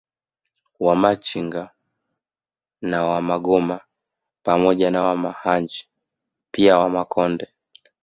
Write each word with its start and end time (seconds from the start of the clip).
Wamachinga 0.79 1.71
na 2.81 3.03
Wamagoma 3.03 3.81
pamoja 4.43 4.91
na 4.91 5.03
Wamahanji 5.03 5.87
pia 6.51 6.77
Wamakonde 6.77 7.47